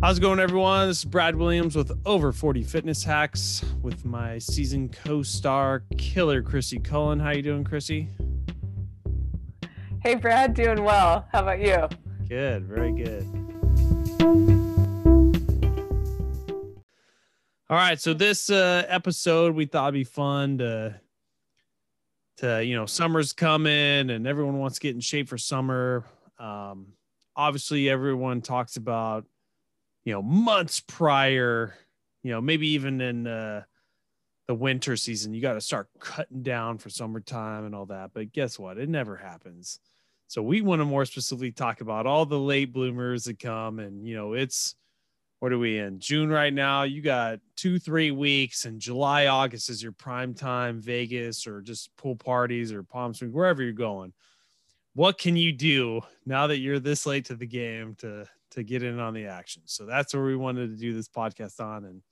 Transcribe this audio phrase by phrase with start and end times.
[0.00, 0.86] How's it going, everyone?
[0.86, 6.78] This is Brad Williams with Over 40 Fitness Hacks with my season co-star killer Chrissy
[6.78, 7.18] Cullen.
[7.18, 8.08] How you doing, Chrissy?
[10.04, 11.26] Hey, Brad, doing well.
[11.32, 11.88] How about you?
[12.28, 13.24] Good, very good.
[17.68, 21.00] All right, so this uh, episode we thought it'd be fun to
[22.36, 26.04] to you know summer's coming and everyone wants to get in shape for summer.
[26.38, 26.92] Um,
[27.34, 29.24] obviously, everyone talks about
[30.08, 31.74] you know months prior,
[32.22, 33.62] you know maybe even in uh,
[34.46, 38.12] the winter season, you got to start cutting down for summertime and all that.
[38.14, 38.78] But guess what?
[38.78, 39.80] It never happens.
[40.26, 44.08] So we want to more specifically talk about all the late bloomers that come, and
[44.08, 44.76] you know it's
[45.40, 46.84] what are we in June right now?
[46.84, 51.94] You got two, three weeks, and July, August is your prime time Vegas or just
[51.98, 54.14] pool parties or Palm Springs, wherever you're going.
[54.94, 58.82] What can you do now that you're this late to the game to to get
[58.82, 59.62] in on the action?
[59.66, 62.02] So that's where we wanted to do this podcast on and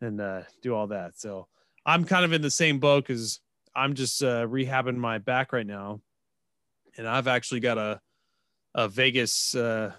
[0.00, 1.18] and uh, do all that.
[1.18, 1.48] So
[1.84, 3.40] I'm kind of in the same boat because
[3.74, 6.00] I'm just uh, rehabbing my back right now,
[6.96, 8.00] and I've actually got a
[8.74, 9.92] a Vegas uh,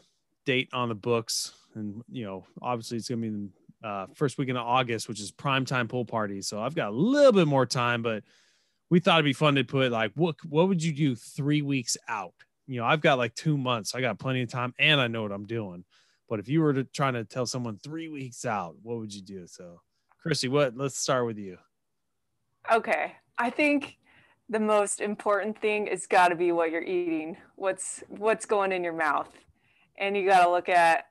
[0.45, 4.58] date on the books and you know, obviously it's gonna be the uh, first weekend
[4.58, 6.41] of August, which is prime time pool party.
[6.41, 8.23] So I've got a little bit more time, but
[8.89, 11.95] we thought it'd be fun to put like what what would you do three weeks
[12.08, 12.33] out?
[12.68, 13.96] You know, I've got like two months.
[13.96, 15.86] I got plenty of time, and I know what I'm doing.
[16.30, 19.22] But if you were to try to tell someone three weeks out, what would you
[19.22, 19.48] do?
[19.48, 19.80] So,
[20.22, 20.76] Chrissy, what?
[20.76, 21.58] Let's start with you.
[22.72, 23.98] Okay, I think
[24.50, 27.38] the most important thing is got to be what you're eating.
[27.56, 29.30] What's what's going in your mouth,
[29.98, 31.06] and you got to look at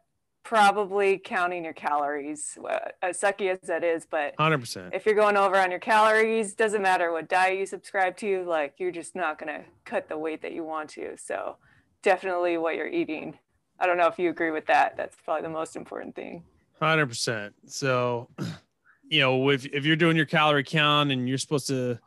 [0.46, 4.06] probably counting your calories, uh, as sucky as that is.
[4.08, 4.94] But 100%.
[4.94, 8.74] If you're going over on your calories, doesn't matter what diet you subscribe to, like
[8.78, 11.16] you're just not going to cut the weight that you want to.
[11.16, 11.56] So
[12.02, 13.36] definitely what you're eating.
[13.80, 14.96] I don't know if you agree with that.
[14.96, 16.44] That's probably the most important thing.
[16.80, 17.52] 100%.
[17.66, 18.28] So,
[19.08, 21.98] you know, if, if you're doing your calorie count and you're supposed to,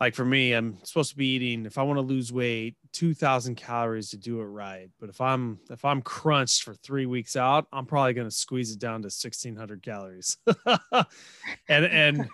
[0.00, 3.56] like for me, I'm supposed to be eating, if I want to lose weight, 2000
[3.56, 4.88] calories to do it right.
[4.98, 8.72] But if i'm if i'm crunched for three weeks out i'm probably going to squeeze
[8.72, 10.36] it down to 1600 calories.
[11.68, 12.28] And and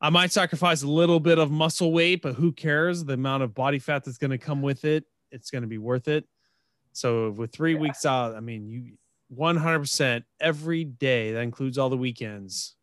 [0.00, 3.04] i might sacrifice a little bit of muscle weight but who cares?
[3.04, 5.78] The amount of body fat that's going to come with it it's going to be
[5.78, 6.24] worth it.
[6.92, 7.80] So with three yeah.
[7.80, 8.92] weeks out i mean you
[9.36, 12.76] 100% every day that includes all the weekends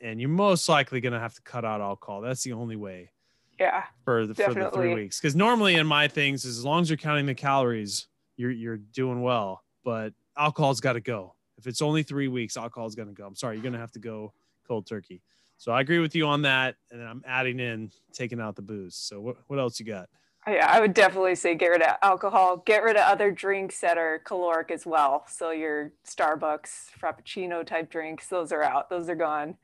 [0.00, 2.22] and you're most likely going to have to cut out alcohol.
[2.22, 3.10] That's the only way
[3.58, 6.90] yeah for the, for the three weeks because normally in my things as long as
[6.90, 11.82] you're counting the calories you're you're doing well but alcohol's got to go if it's
[11.82, 14.32] only three weeks alcohol's going to go i'm sorry you're going to have to go
[14.66, 15.22] cold turkey
[15.56, 18.96] so i agree with you on that and i'm adding in taking out the booze
[18.96, 20.08] so what, what else you got
[20.46, 22.58] yeah, I would definitely say get rid of alcohol.
[22.66, 25.24] Get rid of other drinks that are caloric as well.
[25.26, 28.90] So your Starbucks, Frappuccino type drinks, those are out.
[28.90, 29.56] Those are gone.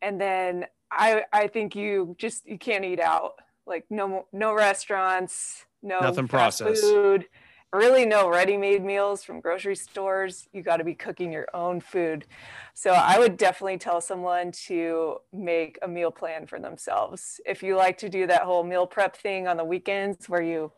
[0.00, 0.64] And then
[0.96, 3.34] I I think you just you can't eat out.
[3.66, 7.26] Like no no restaurants, no nothing processed food,
[7.72, 10.48] really no ready-made meals from grocery stores.
[10.52, 12.26] You got to be cooking your own food.
[12.74, 17.40] So I would definitely tell someone to make a meal plan for themselves.
[17.46, 20.72] If you like to do that whole meal prep thing on the weekends where you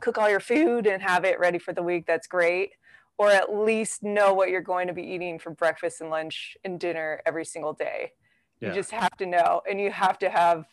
[0.00, 2.72] cook all your food and have it ready for the week, that's great.
[3.16, 6.80] Or at least know what you're going to be eating for breakfast and lunch and
[6.80, 8.12] dinner every single day
[8.60, 8.68] yeah.
[8.68, 10.66] You just have to know, and you have to have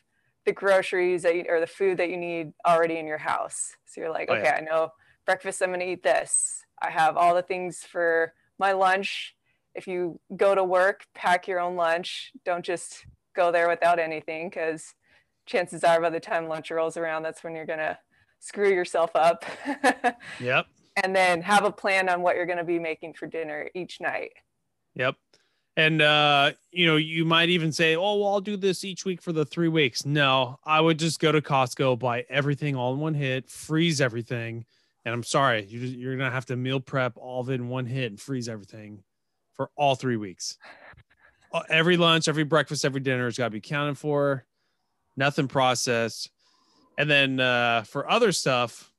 [0.46, 3.76] the groceries that you, or the food that you need already in your house.
[3.86, 4.58] So you're like, oh, okay, yeah.
[4.58, 4.90] I know
[5.26, 5.62] breakfast.
[5.62, 6.64] I'm going to eat this.
[6.82, 9.36] I have all the things for my lunch.
[9.76, 12.32] If you go to work, pack your own lunch.
[12.44, 13.06] Don't just
[13.36, 14.94] go there without anything because
[15.46, 17.98] chances are by the time lunch rolls around, that's when you're going to
[18.40, 19.46] screw yourself up.
[20.40, 20.66] yep.
[21.02, 24.02] And then have a plan on what you're going to be making for dinner each
[24.02, 24.32] night.
[24.96, 25.16] Yep.
[25.82, 29.20] And uh, you know, you might even say, "Oh, well, I'll do this each week
[29.20, 33.00] for the three weeks." No, I would just go to Costco, buy everything all in
[33.00, 34.66] one hit, freeze everything,
[35.06, 38.12] and I'm sorry, you're gonna have to meal prep all of it in one hit
[38.12, 39.02] and freeze everything
[39.54, 40.56] for all three weeks.
[41.52, 44.46] Uh, every lunch, every breakfast, every dinner has got to be counted for,
[45.18, 46.30] nothing processed.
[46.98, 48.94] And then uh, for other stuff,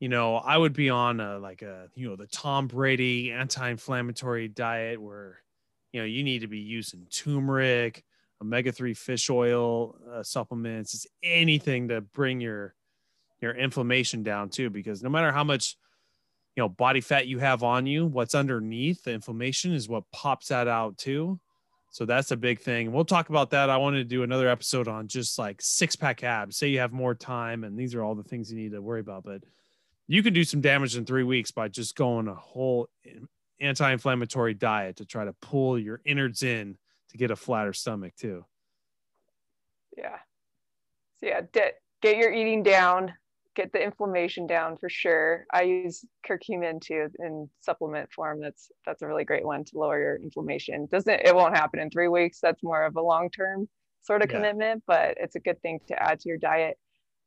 [0.00, 4.48] you know, I would be on a, like a you know the Tom Brady anti-inflammatory
[4.48, 5.38] diet where
[5.94, 8.04] you know you need to be using turmeric
[8.42, 12.74] omega-3 fish oil uh, supplements it's anything to bring your
[13.40, 15.76] your inflammation down too because no matter how much
[16.56, 20.48] you know body fat you have on you what's underneath the inflammation is what pops
[20.48, 21.38] that out too.
[21.90, 22.90] So that's a big thing.
[22.90, 23.70] We'll talk about that.
[23.70, 26.56] I wanted to do another episode on just like six pack abs.
[26.56, 29.00] Say you have more time and these are all the things you need to worry
[29.00, 29.42] about but
[30.06, 32.88] you can do some damage in three weeks by just going a whole
[33.60, 36.76] anti-inflammatory diet to try to pull your innards in
[37.10, 38.44] to get a flatter stomach too.
[39.96, 40.18] Yeah.
[41.20, 43.14] So yeah, get get your eating down,
[43.54, 45.46] get the inflammation down for sure.
[45.52, 48.40] I use curcumin too in supplement form.
[48.40, 50.86] That's that's a really great one to lower your inflammation.
[50.90, 52.40] Doesn't it won't happen in three weeks.
[52.40, 53.68] That's more of a long term
[54.02, 54.36] sort of yeah.
[54.36, 56.76] commitment, but it's a good thing to add to your diet.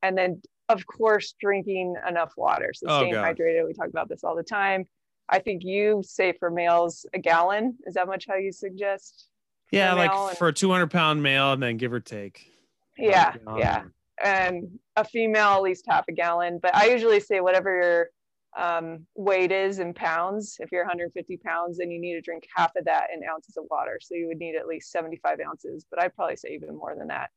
[0.03, 2.71] And then of course drinking enough water.
[2.73, 3.35] So oh, staying God.
[3.35, 3.65] hydrated.
[3.65, 4.85] We talk about this all the time.
[5.29, 7.77] I think you say for males a gallon.
[7.85, 9.27] Is that much how you suggest?
[9.71, 12.51] Yeah, like and, for a 200 pound male, and then give or take.
[12.97, 13.83] Yeah, yeah
[14.23, 16.59] and a female at least half a gallon.
[16.61, 18.09] But I usually say whatever your
[18.57, 20.57] um, weight is in pounds.
[20.59, 23.65] If you're 150 pounds, then you need to drink half of that in ounces of
[23.69, 23.99] water.
[24.01, 27.07] So you would need at least 75 ounces, but I'd probably say even more than
[27.07, 27.29] that.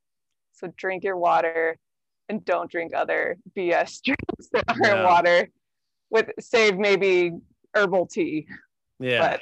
[0.53, 1.77] So drink your water
[2.29, 5.05] and don't drink other BS drinks that aren't yeah.
[5.05, 5.51] water.
[6.11, 7.33] With save maybe
[7.75, 8.47] herbal tea.
[8.99, 9.21] Yeah.
[9.21, 9.41] But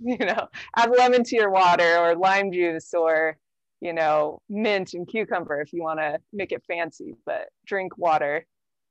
[0.00, 3.36] you know, add lemon to your water or lime juice or
[3.80, 8.44] you know, mint and cucumber if you want to make it fancy, but drink water.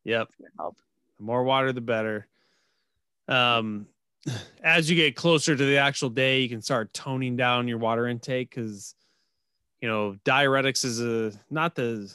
[0.05, 0.29] Yep.
[0.57, 0.77] help.
[1.17, 2.27] The more water, the better.
[3.27, 3.87] Um,
[4.63, 8.07] as you get closer to the actual day, you can start toning down your water
[8.07, 8.95] intake because,
[9.81, 12.13] you know, diuretics is a not the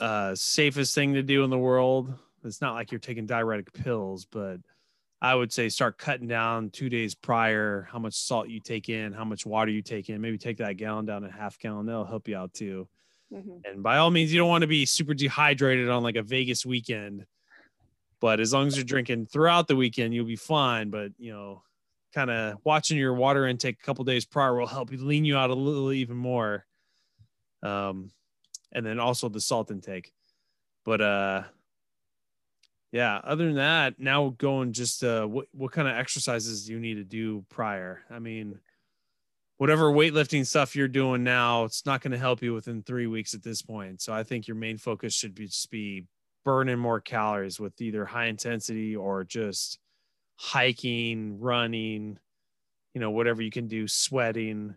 [0.00, 2.12] uh, safest thing to do in the world.
[2.44, 4.58] It's not like you're taking diuretic pills, but
[5.20, 9.12] I would say start cutting down two days prior how much salt you take in,
[9.12, 10.20] how much water you take in.
[10.20, 11.86] Maybe take that gallon down to half gallon.
[11.86, 12.86] That'll help you out too.
[13.32, 13.58] Mm-hmm.
[13.64, 16.66] And by all means, you don't want to be super dehydrated on like a Vegas
[16.66, 17.24] weekend.
[18.20, 20.90] But as long as you're drinking throughout the weekend, you'll be fine.
[20.90, 21.62] But you know,
[22.14, 25.36] kind of watching your water intake a couple days prior will help you lean you
[25.36, 26.66] out a little even more.
[27.62, 28.10] Um,
[28.72, 30.12] and then also the salt intake.
[30.84, 31.42] But uh
[32.92, 36.80] yeah other than that now going just uh what, what kind of exercises do you
[36.80, 38.02] need to do prior?
[38.10, 38.58] I mean
[39.58, 43.34] whatever weightlifting stuff you're doing now it's not going to help you within three weeks
[43.34, 44.00] at this point.
[44.00, 46.06] So i think your main focus should be just be
[46.44, 49.78] burning more calories with either high intensity or just
[50.36, 52.18] hiking running
[52.94, 54.76] you know whatever you can do sweating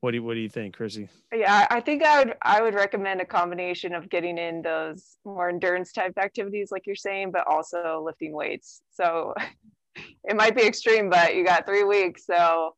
[0.00, 1.08] what do you, what do you think, Chrissy?
[1.32, 5.50] Yeah, I think I would I would recommend a combination of getting in those more
[5.50, 8.80] endurance type activities, like you're saying, but also lifting weights.
[8.90, 9.34] So
[10.24, 12.74] it might be extreme, but you got three weeks, so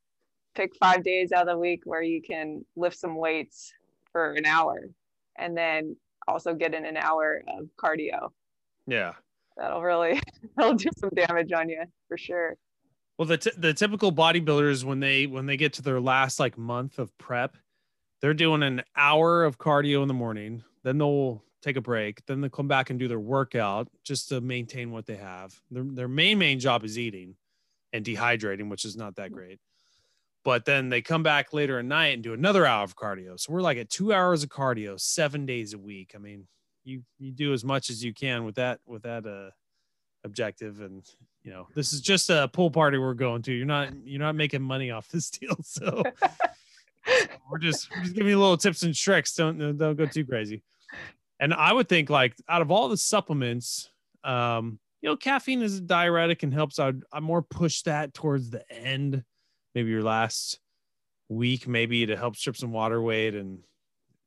[0.54, 3.72] pick five days out of the week where you can lift some weights
[4.10, 4.88] for an hour,
[5.38, 5.96] and then
[6.26, 8.30] also get in an hour of cardio.
[8.88, 9.12] Yeah,
[9.56, 10.20] that'll really
[10.56, 12.56] that'll do some damage on you for sure.
[13.22, 16.58] Well, the, t- the typical bodybuilders when they when they get to their last like
[16.58, 17.56] month of prep,
[18.20, 20.64] they're doing an hour of cardio in the morning.
[20.82, 22.26] Then they'll take a break.
[22.26, 25.54] Then they'll come back and do their workout just to maintain what they have.
[25.70, 27.36] Their their main main job is eating
[27.92, 29.60] and dehydrating, which is not that great.
[30.42, 33.38] But then they come back later at night and do another hour of cardio.
[33.38, 36.14] So we're like at two hours of cardio, seven days a week.
[36.16, 36.48] I mean,
[36.82, 39.50] you you do as much as you can with that with that uh
[40.24, 41.04] objective and
[41.44, 43.52] you know this is just a pool party we're going to.
[43.52, 45.56] You're not you're not making money off this deal.
[45.62, 46.02] So
[47.50, 49.34] we're just we're just giving you little tips and tricks.
[49.34, 50.62] Don't don't go too crazy.
[51.40, 53.90] And i would think like out of all the supplements
[54.22, 56.78] um you know caffeine is a diuretic and helps.
[56.78, 59.24] I i more push that towards the end
[59.74, 60.60] maybe your last
[61.28, 63.58] week maybe to help strip some water weight and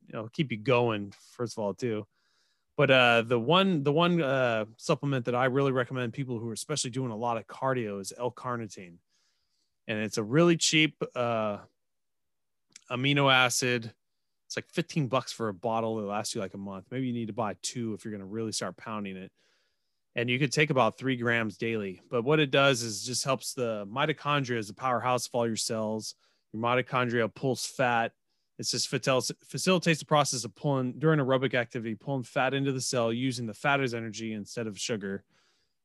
[0.07, 2.05] you know keep you going first of all too
[2.77, 6.53] but uh, the one the one uh, supplement that I really recommend people who are
[6.53, 8.97] especially doing a lot of cardio is L-carnitine,
[9.87, 11.57] and it's a really cheap uh,
[12.91, 13.93] amino acid.
[14.47, 15.99] It's like 15 bucks for a bottle.
[15.99, 16.85] It lasts you like a month.
[16.91, 19.31] Maybe you need to buy two if you're going to really start pounding it.
[20.15, 22.01] And you could take about three grams daily.
[22.09, 25.55] But what it does is just helps the mitochondria as the powerhouse of all your
[25.55, 26.15] cells.
[26.53, 28.11] Your mitochondria pulls fat
[28.57, 33.11] it's just facilitates the process of pulling during aerobic activity, pulling fat into the cell
[33.11, 35.23] using the fat as energy instead of sugar.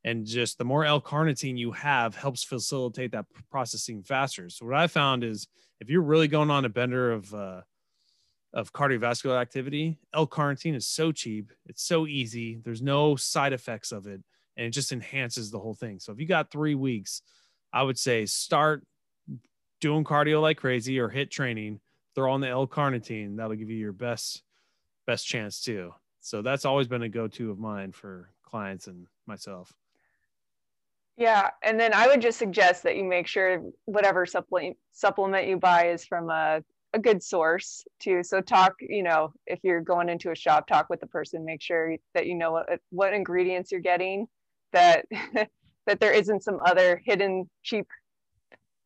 [0.05, 4.49] And just the more L-carnitine you have helps facilitate that processing faster.
[4.49, 5.49] So what I found is
[5.81, 7.63] if you're really going on a bender of uh,
[8.53, 12.61] of cardiovascular activity, L-carnitine is so cheap, it's so easy.
[12.65, 14.23] There's no side effects of it,
[14.57, 16.01] and it just enhances the whole thing.
[16.01, 17.23] So if you got three weeks,
[17.73, 18.85] I would say start
[19.81, 21.81] doing cardio like crazy or HIIT training
[22.15, 23.37] throw on the L-carnitine.
[23.37, 24.43] That'll give you your best
[25.07, 25.93] best chance too.
[26.21, 29.73] So that's always been a go-to of mine for clients and myself.
[31.17, 35.57] Yeah, and then I would just suggest that you make sure whatever supplement supplement you
[35.57, 36.63] buy is from a
[36.93, 38.23] a good source too.
[38.23, 41.45] So talk, you know, if you're going into a shop, talk with the person.
[41.45, 44.27] Make sure that you know what what ingredients you're getting.
[44.73, 45.07] That
[45.87, 47.87] that there isn't some other hidden cheap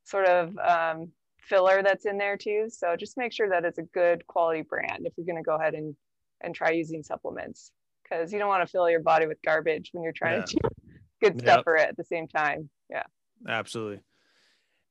[0.04, 1.12] sort of um,
[1.48, 2.66] filler that's in there too.
[2.68, 5.56] So just make sure that it's a good quality brand if you're going to go
[5.56, 5.94] ahead and
[6.40, 7.72] and try using supplements
[8.02, 10.44] because you don't want to fill your body with garbage when you're trying yeah.
[10.44, 10.68] to do
[11.22, 11.64] good stuff yep.
[11.64, 12.68] for it at the same time.
[12.90, 13.04] Yeah.
[13.48, 14.00] Absolutely.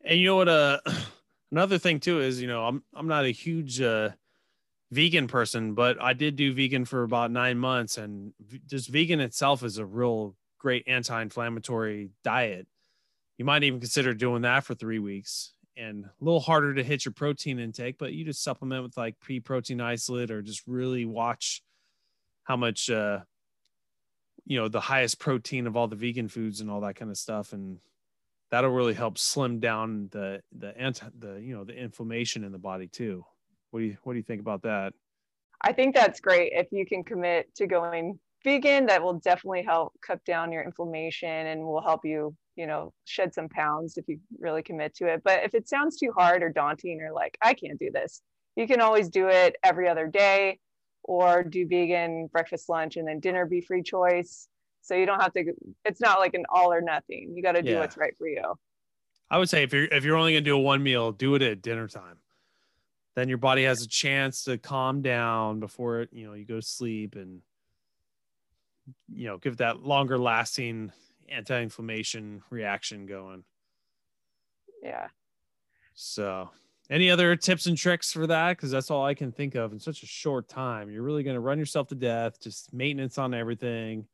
[0.04, 0.80] And you know what uh
[1.52, 4.10] another thing too is, you know, I'm I'm not a huge uh
[4.92, 8.34] vegan person, but I did do vegan for about 9 months and
[8.68, 12.68] just vegan itself is a real great anti-inflammatory diet.
[13.38, 17.06] You might even consider doing that for 3 weeks and a little harder to hit
[17.06, 21.06] your protein intake, but you just supplement with like pea protein isolate or just really
[21.06, 21.64] watch
[22.44, 23.20] how much uh
[24.46, 27.18] you know the highest protein of all the vegan foods and all that kind of
[27.18, 27.80] stuff and
[28.54, 32.60] that'll really help slim down the the anti the you know the inflammation in the
[32.60, 33.26] body too.
[33.72, 34.94] What do you what do you think about that?
[35.60, 39.94] I think that's great if you can commit to going vegan that will definitely help
[40.06, 44.20] cut down your inflammation and will help you you know shed some pounds if you
[44.40, 45.22] really commit to it.
[45.24, 48.22] But if it sounds too hard or daunting or like i can't do this
[48.56, 50.60] you can always do it every other day
[51.04, 54.48] or do vegan breakfast lunch and then dinner be free choice.
[54.82, 55.54] So you don't have to
[55.86, 57.34] it's not like an all or nothing.
[57.36, 57.80] You got to do yeah.
[57.80, 58.56] what's right for you.
[59.30, 61.36] I would say if you're if you're only going to do a one meal do
[61.36, 62.18] it at dinner time.
[63.16, 66.66] Then your body has a chance to calm down before you know you go to
[66.66, 67.42] sleep and
[69.14, 70.92] you know give that longer lasting
[71.30, 73.44] anti-inflammation reaction going.
[74.82, 75.08] Yeah.
[75.94, 76.50] So,
[76.90, 78.58] any other tips and tricks for that?
[78.58, 80.90] Because that's all I can think of in such a short time.
[80.90, 82.42] You're really going to run yourself to death.
[82.42, 84.06] Just maintenance on everything.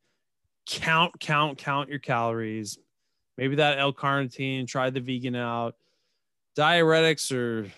[0.66, 2.78] Count, count, count your calories.
[3.36, 4.68] Maybe that L-carnitine.
[4.68, 5.74] Try the vegan out.
[6.56, 7.70] Diuretics or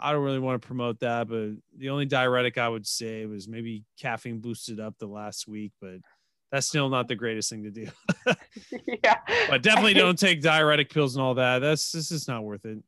[0.00, 3.46] I don't really want to promote that, but the only diuretic I would say was
[3.46, 5.96] maybe caffeine boosted up the last week, but
[6.50, 7.86] that's still not the greatest thing to do.
[9.04, 9.16] yeah.
[9.48, 11.60] But definitely don't take diuretic pills and all that.
[11.60, 12.78] That's this is not worth it.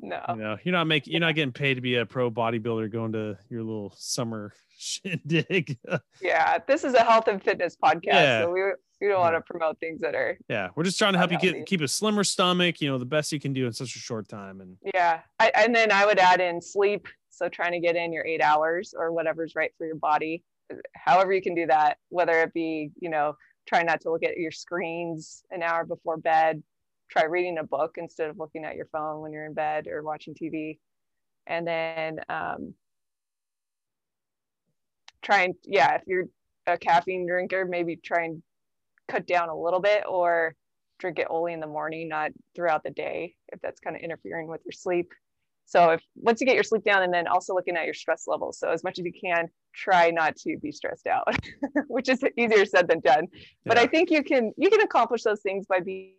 [0.00, 0.20] No.
[0.30, 3.12] You know, you're not making you're not getting paid to be a pro bodybuilder going
[3.12, 5.78] to your little summer shindig.
[6.20, 8.04] yeah, this is a health and fitness podcast.
[8.06, 8.42] Yeah.
[8.42, 8.62] So we
[9.00, 11.38] we don't want to promote things that are Yeah, we're just trying to help you
[11.38, 13.98] get keep a slimmer stomach, you know, the best you can do in such a
[13.98, 15.20] short time and Yeah.
[15.38, 18.40] I, and then I would add in sleep, so trying to get in your 8
[18.40, 20.44] hours or whatever's right for your body
[20.94, 23.34] however you can do that, whether it be, you know,
[23.66, 26.62] try not to look at your screens an hour before bed,
[27.10, 30.02] try reading a book instead of looking at your phone when you're in bed or
[30.02, 30.78] watching TV.
[31.46, 32.74] And then um,
[35.22, 36.26] try and, yeah, if you're
[36.66, 38.42] a caffeine drinker, maybe try and
[39.08, 40.54] cut down a little bit or
[40.98, 44.46] drink it only in the morning, not throughout the day, if that's kind of interfering
[44.46, 45.12] with your sleep.
[45.64, 48.24] So if once you get your sleep down and then also looking at your stress
[48.26, 48.58] levels.
[48.58, 51.34] So as much as you can, try not to be stressed out,
[51.88, 53.28] which is easier said than done.
[53.64, 56.14] But I think you can you can accomplish those things by being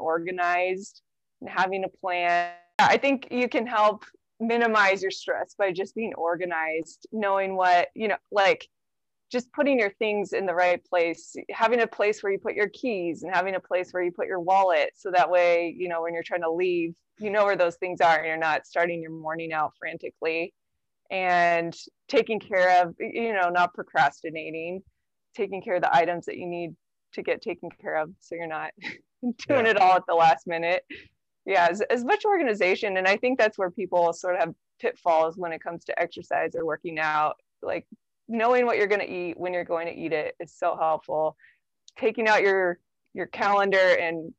[0.00, 1.02] organized
[1.40, 2.52] and having a plan.
[2.78, 4.04] I think you can help
[4.40, 8.68] minimize your stress by just being organized, knowing what, you know, like
[9.36, 12.70] just putting your things in the right place, having a place where you put your
[12.70, 14.92] keys and having a place where you put your wallet.
[14.94, 18.00] So that way, you know, when you're trying to leave, you know where those things
[18.00, 20.54] are and you're not starting your morning out frantically
[21.10, 21.76] and
[22.08, 24.82] taking care of, you know, not procrastinating,
[25.36, 26.74] taking care of the items that you need
[27.12, 28.08] to get taken care of.
[28.20, 28.70] So you're not
[29.46, 29.72] doing yeah.
[29.72, 30.82] it all at the last minute.
[31.44, 32.96] Yeah, as, as much organization.
[32.96, 36.56] And I think that's where people sort of have pitfalls when it comes to exercise
[36.56, 37.36] or working out.
[37.62, 37.86] Like
[38.28, 41.36] knowing what you're going to eat when you're going to eat it is so helpful.
[41.98, 42.78] Taking out your
[43.14, 44.32] your calendar and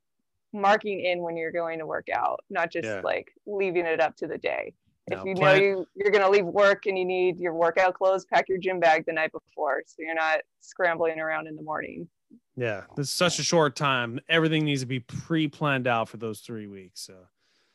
[0.52, 3.00] marking in when you're going to work out, not just yeah.
[3.02, 4.72] like leaving it up to the day.
[5.10, 7.54] No, if you plan- know you you're going to leave work and you need your
[7.54, 11.56] workout clothes, pack your gym bag the night before so you're not scrambling around in
[11.56, 12.08] the morning.
[12.56, 14.20] Yeah, this is such a short time.
[14.28, 17.00] Everything needs to be pre-planned out for those 3 weeks.
[17.00, 17.14] So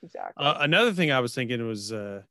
[0.03, 0.46] Exactly.
[0.46, 2.22] Uh, another thing I was thinking was uh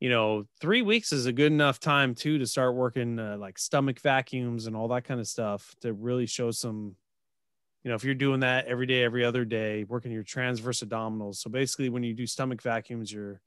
[0.00, 3.58] you know, three weeks is a good enough time too to start working uh, like
[3.58, 6.94] stomach vacuums and all that kind of stuff to really show some,
[7.82, 11.36] you know, if you're doing that every day, every other day, working your transverse abdominals.
[11.36, 13.40] So basically, when you do stomach vacuums, you're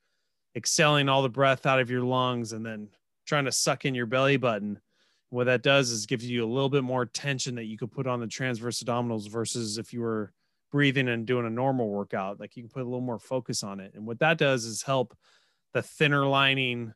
[0.55, 2.89] exhaling all the breath out of your lungs and then
[3.25, 4.79] trying to suck in your belly button.
[5.29, 8.07] What that does is gives you a little bit more tension that you could put
[8.07, 10.33] on the transverse abdominals versus if you were
[10.71, 12.41] breathing and doing a normal workout.
[12.41, 13.93] Like you can put a little more focus on it.
[13.95, 15.15] And what that does is help
[15.73, 16.93] the thinner lining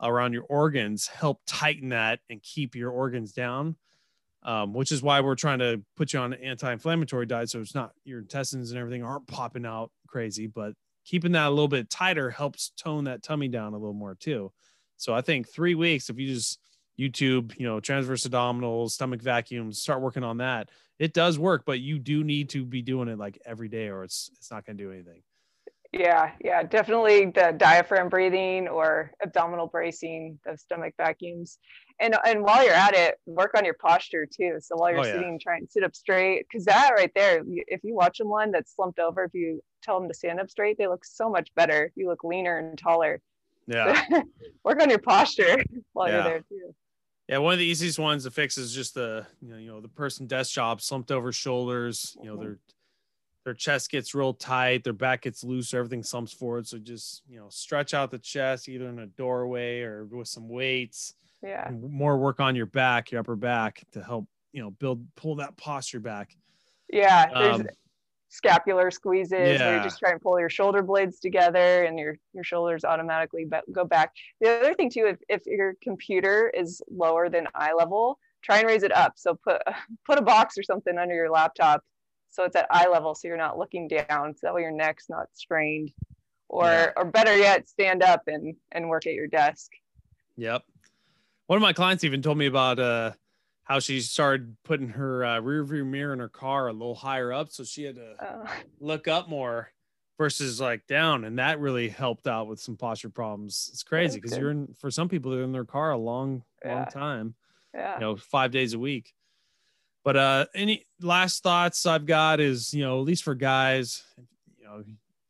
[0.00, 3.76] around your organs help tighten that and keep your organs down.
[4.44, 7.76] Um, which is why we're trying to put you on an anti-inflammatory diet so it's
[7.76, 10.72] not your intestines and everything aren't popping out crazy, but
[11.04, 14.50] keeping that a little bit tighter helps tone that tummy down a little more too.
[14.96, 16.58] So I think three weeks, if you just
[16.98, 20.70] YouTube, you know, transverse abdominals, stomach vacuums, start working on that.
[20.98, 24.04] It does work, but you do need to be doing it like every day, or
[24.04, 25.22] it's it's not going to do anything
[25.92, 31.58] Yeah, yeah, definitely the diaphragm breathing or abdominal bracing, the stomach vacuums.
[32.00, 34.56] And and while you're at it, work on your posture too.
[34.60, 35.12] So while you're Oh, yeah.
[35.16, 36.46] sitting, try and sit up straight.
[36.50, 40.00] Cause that right there, if you watch them someone that's slumped over, if you tell
[40.00, 41.92] them to stand up straight, they look so much better.
[41.94, 43.20] You look leaner and taller.
[43.66, 44.02] Yeah.
[44.64, 46.14] work on your posture while Yeah.
[46.14, 46.74] you're there too.
[47.28, 49.80] Yeah, one of the easiest ones to fix is just the you know, you know
[49.82, 52.16] the person desk job slumped over shoulders.
[52.22, 52.40] You know Mhm.
[52.40, 52.58] their
[53.44, 56.66] their chest gets real tight, their back gets loose, everything slumps forward.
[56.66, 60.48] So just you know stretch out the chest either in a doorway or with some
[60.48, 61.14] weights.
[61.42, 61.68] Yeah.
[61.70, 65.56] More work on your back, your upper back to help you know build pull that
[65.56, 66.36] posture back.
[66.88, 67.26] Yeah.
[67.32, 67.66] There's Um,
[68.28, 69.76] scapular squeezes where Yeah.
[69.76, 73.84] you just try and pull your shoulder blades together and your your shoulders automatically go
[73.84, 78.56] back the other thing too if, if your computer is lower than eye level try
[78.58, 79.60] and raise it up so put
[80.06, 81.82] put a box or something under your laptop
[82.32, 84.34] so it's at eye level so you're not looking down.
[84.34, 85.92] So that way your neck's not strained
[86.48, 86.90] or Yeah.
[86.96, 89.70] or better yet stand up and and work at your desk.
[90.36, 90.64] Yep.
[91.46, 93.12] One of my clients even told me about uh
[93.64, 97.32] how she started putting her uh, rear view mirror in her car a little higher
[97.32, 98.46] up, so she had to uh,
[98.80, 99.70] look up more
[100.18, 103.70] versus like down and that really helped out with some posture problems.
[103.72, 106.78] It's crazy because you're in for some people they're in their car a long long
[106.78, 106.84] Yeah.
[106.86, 107.34] time
[107.74, 107.94] yeah.
[107.94, 109.14] you know five days a week
[110.04, 114.02] but uh any last thoughts i've got is you know at least for guys
[114.58, 114.82] you know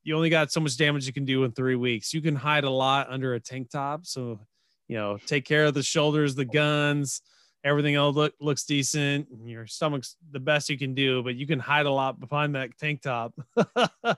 [0.05, 2.13] you only got so much damage you can do in three weeks.
[2.13, 4.05] You can hide a lot under a tank top.
[4.05, 4.41] So
[4.89, 7.23] you know take care of the shoulders the guns
[7.65, 9.29] everything else look, looks decent.
[9.45, 12.77] Your stomach's the best you can do but you can hide a lot behind that
[12.79, 13.33] tank top.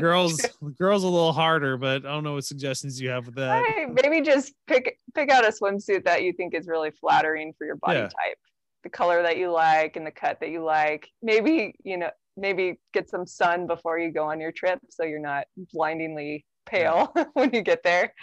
[0.00, 0.40] Girls
[0.78, 3.64] girls a little harder but i don't know what suggestions you have with that.
[3.66, 7.64] Hey, maybe just pick pick out a swimsuit that you think is really flattering for
[7.64, 8.08] your body Yeah.
[8.08, 8.38] type
[8.84, 11.08] the color that you like and the cut that you like.
[11.22, 15.20] Maybe you know maybe get some sun before you go on your trip so you're
[15.20, 18.14] not blindingly pale when you get there.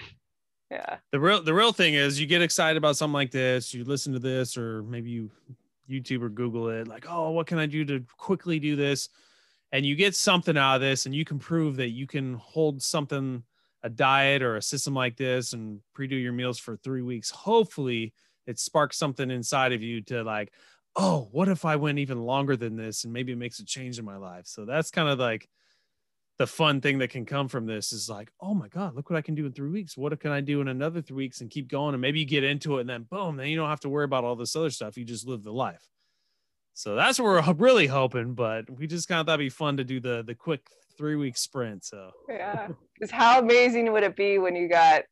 [0.70, 0.98] Yeah.
[1.12, 4.14] The real the real thing is you get excited about something like this you listen
[4.14, 5.30] to this or maybe you
[5.90, 9.10] youtube or google it like oh what can i do to quickly do this?
[9.74, 12.82] And you get something out of this and you can prove that you can hold
[12.82, 13.44] something
[13.84, 18.14] a diet or a system like this and pre-do your meals for three weeks hopefully
[18.52, 20.54] it sparks something inside of you to like
[20.96, 23.98] oh what if i went even longer than this and maybe it makes a change
[23.98, 25.48] in my life so that's kind of like
[26.42, 29.18] the fun thing that can come from this is like, oh my God, look what
[29.18, 29.96] I can do in three weeks.
[29.96, 31.94] What can I do in another three weeks and keep going?
[31.94, 34.06] And maybe you get into it and then boom, then you don't have to worry
[34.06, 34.98] about all this other stuff.
[34.98, 35.88] You just live the life.
[36.74, 39.78] So that's what we're really hoping, but we just kind of thought it'd be fun
[39.78, 40.62] to do the the quick
[40.98, 41.86] three week sprint.
[41.86, 45.04] So yeah because how amazing would it be when you got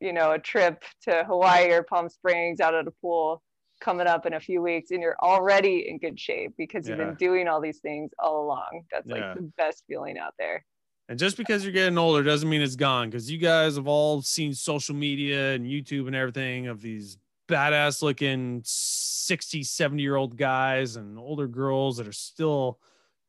[0.00, 3.42] you know a trip to hawaii or palm springs out at a pool
[3.80, 7.06] coming up in a few weeks and you're already in good shape because you've Yeah.
[7.06, 9.34] been doing all these things all along that's like Yeah.
[9.34, 10.64] the best feeling out there
[11.08, 14.22] And just because you're getting older doesn't mean it's gone because you guys have all
[14.22, 20.36] seen social media and YouTube and everything of these badass looking 60, 70 year old
[20.36, 22.80] guys and older girls that are still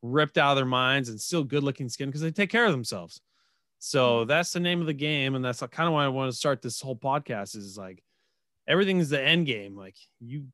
[0.02, 2.72] ripped out of their minds and still good looking skin because they take care of
[2.72, 3.22] themselves.
[3.80, 4.28] So mm-hmm.
[4.28, 5.36] that's the name of the game.
[5.36, 8.04] And that's kind of why I want to start this whole podcast is like
[8.68, 9.76] everything's the end game.
[9.76, 10.46] Like you,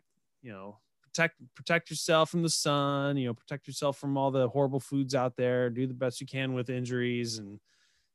[0.41, 0.77] you know,
[1.13, 5.13] protect protect yourself from the sun you know protect yourself from all the horrible foods
[5.13, 7.59] out there do the best you can with injuries and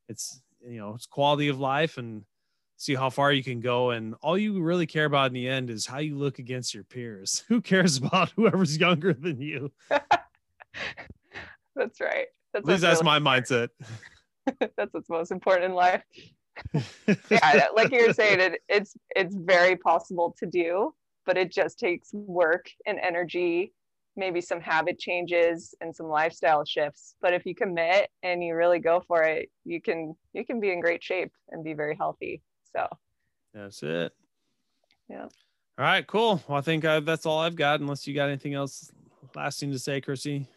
[0.09, 2.25] it's you know it's quality of life and
[2.75, 5.69] see how far you can go and all you really care about in the end
[5.69, 12.01] is how you look against your peers who cares about whoever's younger than you that's
[12.01, 13.69] right that's at least that's really- my mindset
[14.77, 16.03] that's what's most important in life.
[17.29, 20.93] Yeah like you're saying it, it's it's very possible to do
[21.25, 23.71] but it just takes work and energy
[24.19, 27.15] maybe some habit changes and some lifestyle shifts.
[27.21, 30.71] But if you commit and you really go for it you can you can be
[30.71, 32.41] in great shape and be very healthy.
[32.75, 32.87] So.
[33.53, 34.11] That's it.
[35.09, 35.23] Yeah.
[35.23, 35.29] all
[35.77, 36.43] right cool.
[36.47, 38.91] Well i think I, that's all i've got unless you got anything else
[39.35, 40.47] lasting to say chrissy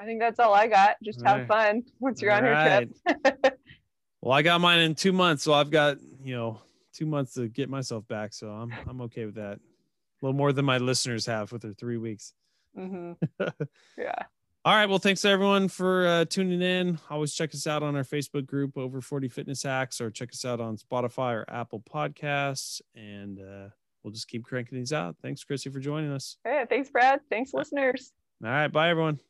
[0.00, 0.96] i think that's all i got.
[1.02, 1.48] Just have Alright.
[1.48, 3.58] fun once you're on your trip
[4.20, 6.60] well i got mine in two months so i've got you know
[6.92, 9.58] two months to get myself back so i'm i'm okay with that.
[9.58, 12.34] A little more than my listeners have with their three weeks.
[12.76, 13.12] Hmm
[13.98, 14.14] yeah.
[14.64, 16.98] All right well thanks everyone for uh, tuning in.
[17.08, 20.44] Always check us out on our facebook group over 40 fitness hacks or check us
[20.44, 23.68] out on spotify or apple podcasts and uh,
[24.02, 25.16] we'll just keep cranking these out.
[25.22, 26.36] Thanks chrissy for joining us.
[26.44, 27.20] Hey, thanks brad.
[27.30, 28.12] Thanks listeners.
[28.44, 29.20] All right bye everyone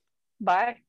[0.41, 0.83] bye